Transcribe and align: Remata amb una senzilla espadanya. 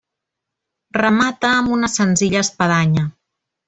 Remata 0.97 1.53
amb 1.59 1.71
una 1.79 1.93
senzilla 1.99 2.45
espadanya. 2.49 3.09